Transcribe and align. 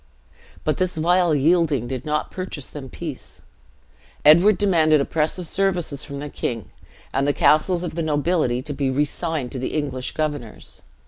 But 0.63 0.77
this 0.77 0.97
vile 0.97 1.35
yielding 1.35 1.87
did 1.87 2.07
not 2.07 2.31
purchase 2.31 2.65
them 2.65 2.89
peace: 2.89 3.43
Edward 4.25 4.57
demanded 4.57 4.99
oppressive 4.99 5.45
services 5.45 6.03
from 6.03 6.17
the 6.17 6.27
king, 6.27 6.71
and 7.13 7.27
the 7.27 7.33
castles 7.33 7.83
of 7.83 7.93
the 7.93 8.01
nobility 8.01 8.63
to 8.63 8.73
be 8.73 8.89
resigned 8.89 9.51
to 9.51 9.63
English 9.67 10.13
governors. 10.13 10.81